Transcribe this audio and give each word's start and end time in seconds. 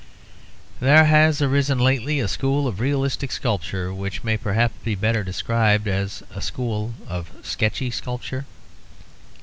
There 0.79 1.05
has 1.05 1.43
arisen 1.43 1.77
lately 1.77 2.19
a 2.19 2.27
school 2.27 2.67
of 2.67 2.79
realistic 2.79 3.31
sculpture, 3.31 3.93
which 3.93 4.23
may 4.23 4.35
perhaps 4.35 4.73
be 4.83 4.95
better 4.95 5.23
described 5.23 5.87
as 5.87 6.23
a 6.33 6.41
school 6.41 6.95
of 7.07 7.29
sketchy 7.43 7.91
sculpture. 7.91 8.45